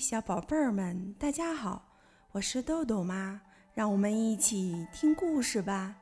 [0.00, 1.84] 小宝贝儿们，大家好，
[2.32, 3.38] 我是豆豆妈，
[3.74, 5.94] 让我们一起听故事吧。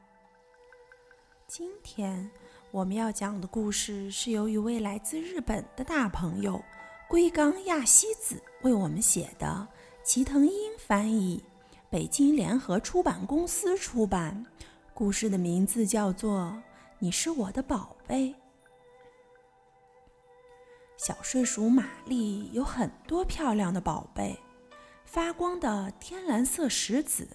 [1.49, 2.31] 今天
[2.71, 6.63] 我们要讲的故事是由一位来自日本的大朋友
[7.09, 9.67] 龟冈亚希子为我们写的，
[10.05, 11.43] 齐藤英翻译，
[11.91, 14.47] 北京联合出版公司出版。
[14.95, 16.43] 故事的名字叫做
[17.01, 18.29] 《你是我的宝贝》。
[21.09, 24.39] 小睡鼠玛丽有很多漂亮的宝贝，
[25.07, 27.27] 发光的天蓝色石子，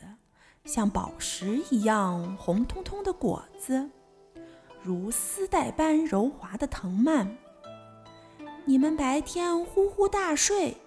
[0.63, 3.89] 像宝石一样红彤彤的果子，
[4.84, 7.35] 如丝带般柔滑的藤蔓。
[8.63, 10.77] 你们白天呼呼大睡，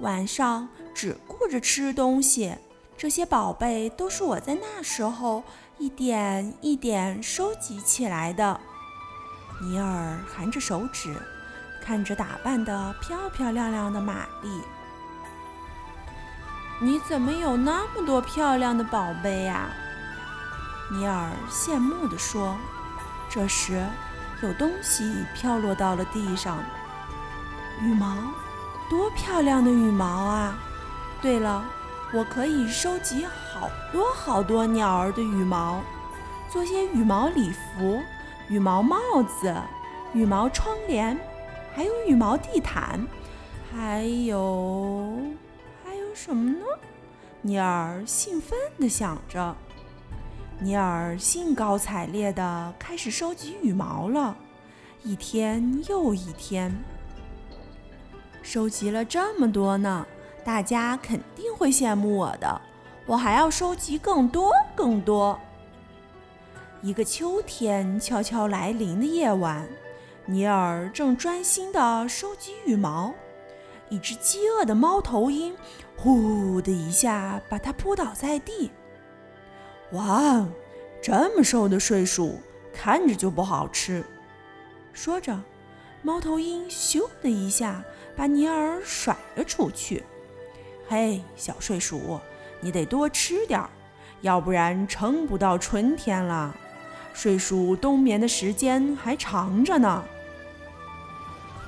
[0.00, 2.52] 晚上只顾着吃东西。
[2.96, 5.44] 这些宝贝都是我在那时候
[5.78, 8.60] 一点一点收集起来的。
[9.60, 11.16] 尼尔含着手指。
[11.84, 14.62] 看着打扮的漂漂亮亮的玛丽，
[16.80, 19.68] 你怎么有那么多漂亮的宝贝呀？
[20.90, 22.56] 尼尔羡慕地说。
[23.28, 23.82] 这时，
[24.42, 26.58] 有东西飘落到了地上，
[27.80, 28.14] 羽毛，
[28.90, 30.58] 多漂亮的羽毛啊！
[31.22, 31.64] 对了，
[32.12, 35.80] 我可以收集好多好多鸟儿的羽毛，
[36.50, 38.02] 做些羽毛礼服、
[38.48, 39.54] 羽毛帽子、
[40.12, 41.18] 羽毛窗帘。
[41.74, 43.06] 还有羽毛地毯，
[43.72, 45.18] 还有
[45.84, 46.64] 还有什么呢？
[47.40, 49.56] 尼尔兴奋地想着。
[50.60, 54.36] 尼尔兴高采烈地开始收集羽毛了，
[55.02, 56.72] 一天又一天，
[58.42, 60.06] 收集了这么多呢，
[60.44, 62.60] 大家肯定会羡慕我的。
[63.06, 65.36] 我还要收集更多更多。
[66.80, 69.66] 一个秋天悄悄来临的夜晚。
[70.26, 73.12] 尼尔正专心地收集羽毛，
[73.88, 75.52] 一只饥饿的猫头鹰
[75.98, 78.70] “呼”的一下把它扑倒在地。
[79.92, 80.46] 哇，
[81.02, 82.38] 这么瘦的睡鼠，
[82.72, 84.04] 看着就不好吃。
[84.92, 85.36] 说着，
[86.02, 87.82] 猫头鹰“咻”的一下
[88.14, 90.04] 把尼尔甩了出去。
[90.86, 92.20] 嘿，小睡鼠，
[92.60, 93.68] 你得多吃点儿，
[94.20, 96.54] 要不然撑不到春天了。
[97.12, 100.02] 睡鼠冬眠的时间还长着呢。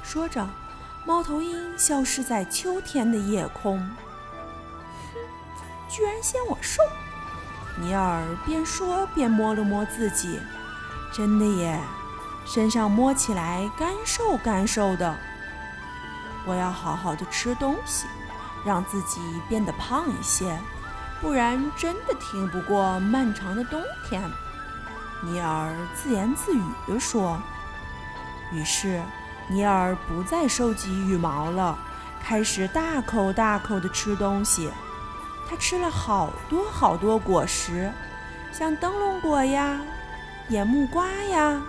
[0.04, 0.46] 说着，
[1.06, 3.78] 猫头鹰消失在秋天的夜空。
[5.12, 5.18] 哼，
[5.88, 6.82] 居然嫌我瘦！
[7.80, 10.38] 尼尔边说边摸了摸自己，
[11.10, 11.80] 真的耶，
[12.46, 15.16] 身上摸起来干瘦干瘦的。
[16.44, 18.06] 我要好好的吃东西，
[18.64, 20.56] 让自己变得胖一些，
[21.20, 24.22] 不然真的挺不过漫长的冬天。
[25.22, 27.40] 尼尔自言自语地说。
[28.52, 29.02] 于是。
[29.48, 31.78] 尼尔不再收集羽毛了，
[32.22, 34.70] 开始大口大口地吃东西。
[35.48, 37.92] 他吃了好多好多果实，
[38.50, 39.78] 像灯笼果呀、
[40.48, 41.60] 野木瓜呀。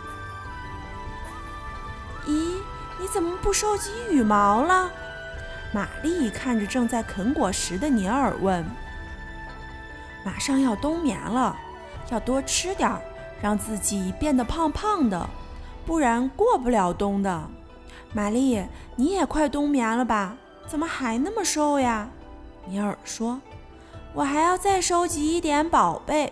[2.25, 2.55] 咦，
[2.97, 4.89] 你怎么不收集羽毛了？
[5.73, 8.65] 玛丽看着正在啃果实的尼尔问。
[10.23, 11.55] 马上要冬眠了，
[12.09, 13.01] 要多吃点儿，
[13.41, 15.29] 让自己变得胖胖的，
[15.85, 17.43] 不然过不了冬的。
[18.15, 18.65] 玛丽，
[18.95, 20.37] 你也快冬眠了吧？
[20.65, 22.09] 怎么还那么瘦呀？
[22.65, 23.41] 尼尔说
[24.15, 26.31] ：“我还要再收集一点宝贝，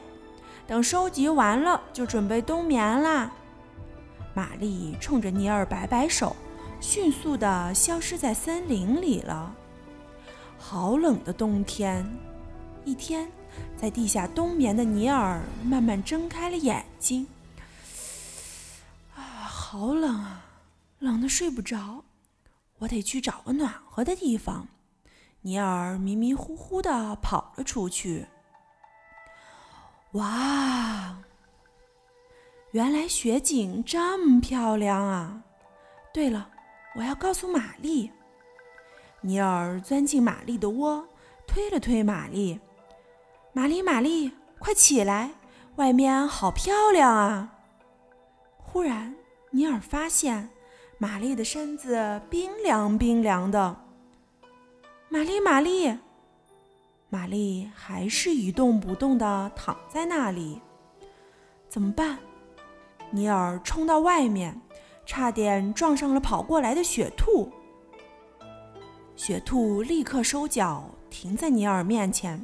[0.65, 3.29] 等收集完了就准备冬眠啦。”
[4.33, 6.33] 玛丽冲着尼尔摆摆手，
[6.79, 9.53] 迅速地消失在森林里了。
[10.57, 12.09] 好冷的冬天！
[12.85, 13.29] 一天，
[13.75, 17.27] 在地下冬眠的尼尔慢慢睁开了眼睛。
[19.15, 20.45] 啊，好冷啊！
[21.03, 22.05] 冷得睡不着，
[22.77, 24.69] 我得去找个暖和的地方。
[25.41, 28.25] 尼尔迷迷糊糊地跑了出去。
[30.13, 31.17] 哇，
[32.71, 35.43] 原来雪景这么漂亮啊！
[36.13, 36.49] 对了，
[36.95, 38.09] 我要告诉玛丽。
[39.19, 41.05] 尼尔钻进玛丽的窝，
[41.45, 42.61] 推了推玛丽
[43.51, 45.31] ：“玛丽，玛丽，快起来，
[45.75, 47.57] 外面好漂亮啊！”
[48.55, 49.13] 忽然，
[49.51, 50.49] 尼尔发现。
[51.03, 53.75] 玛丽的身子冰凉冰凉的。
[55.09, 55.99] 玛丽，玛丽，
[57.09, 60.61] 玛丽还是一动不动的躺在那里。
[61.67, 62.17] 怎么办？
[63.11, 64.61] 尼尔冲到外面，
[65.05, 67.51] 差点撞上了跑过来的雪兔。
[69.17, 72.41] 雪兔立刻收脚，停在尼尔面前。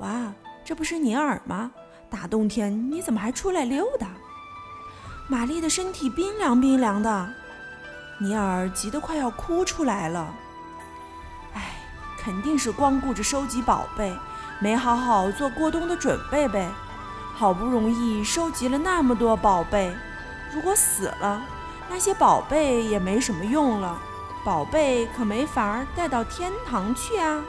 [0.00, 0.30] 哇，
[0.62, 1.72] 这不是尼尔吗？
[2.10, 4.18] 大冬天你怎么还出来溜达？
[5.28, 7.32] 玛丽的身体冰凉冰凉的。
[8.22, 10.34] 尼尔急得快要哭出来了。
[11.54, 11.72] 哎，
[12.18, 14.14] 肯定是光顾着收集宝贝，
[14.58, 16.70] 没好好做过冬的准备呗。
[17.34, 19.96] 好不容易收集了那么多宝贝，
[20.52, 21.42] 如果死了，
[21.88, 23.98] 那些宝贝也没什么用了。
[24.44, 27.42] 宝贝可没法带到天堂去啊！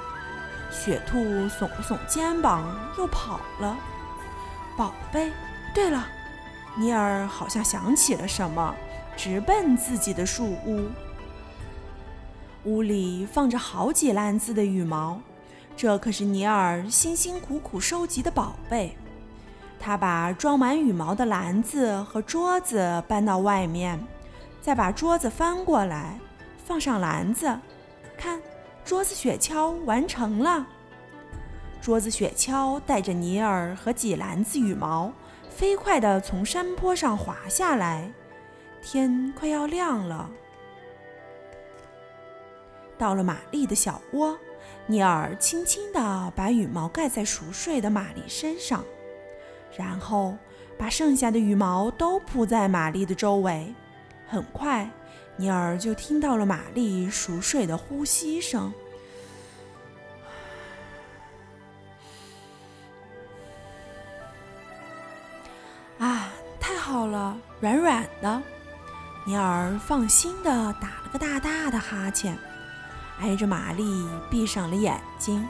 [0.71, 1.19] 雪兔
[1.49, 2.63] 耸了耸肩膀，
[2.97, 3.75] 又跑了。
[4.77, 5.33] 宝贝，
[5.73, 6.07] 对了，
[6.75, 8.73] 尼尔好像想起了什么，
[9.15, 10.87] 直奔自己的树屋。
[12.65, 15.19] 屋里放着好几篮子的羽毛，
[15.75, 18.95] 这可是尼尔辛辛苦苦收集的宝贝。
[19.79, 23.99] 他把装满羽毛的篮子和桌子搬到外面，
[24.61, 26.19] 再把桌子翻过来，
[26.63, 27.59] 放上篮子。
[28.15, 28.39] 看，
[28.85, 30.67] 桌子雪橇完成了。
[31.81, 35.11] 桌子雪橇带着尼尔和几篮子羽毛，
[35.49, 38.11] 飞快地从山坡上滑下来。
[38.81, 40.29] 天快要亮了。
[42.97, 44.37] 到了玛丽的小窝，
[44.85, 48.83] 尼尔轻轻地把羽毛盖在熟睡的玛丽身上，
[49.75, 50.37] 然后
[50.77, 53.73] 把剩下的羽毛都铺在玛丽的周围。
[54.27, 54.89] 很快，
[55.35, 58.71] 尼尔就听到了玛丽熟睡的呼吸声。
[65.97, 68.41] 啊，太好了，软软的。
[69.23, 72.37] 尼尔放心地打了个大大的哈欠。
[73.19, 75.47] 挨着玛丽闭上了眼睛，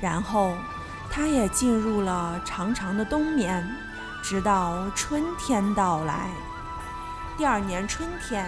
[0.00, 0.56] 然后
[1.08, 3.64] 他也进入了长长的冬眠，
[4.24, 6.28] 直到春天到来。
[7.36, 8.44] 第二年春天，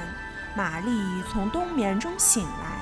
[0.56, 2.80] 玛丽从冬眠中醒来，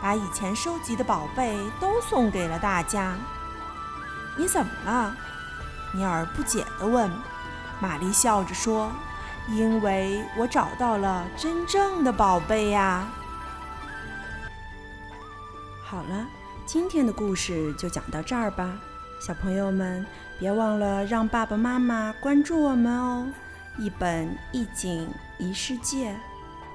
[0.00, 3.16] 把以前收集的宝贝都送给了大家。
[4.36, 5.16] 你怎么了？
[5.92, 7.10] 尼尔不解地问。
[7.80, 8.92] 玛丽笑着说
[9.48, 13.08] ：“因为我找到了真正的宝贝呀。”
[15.84, 16.26] 好了，
[16.64, 18.78] 今天的故事就讲到这儿吧，
[19.20, 20.06] 小朋友们
[20.38, 23.26] 别忘了让爸爸妈妈关注我们哦！
[23.78, 25.08] 一本一景
[25.38, 26.14] 一世界，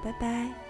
[0.04, 0.67] 拜拜。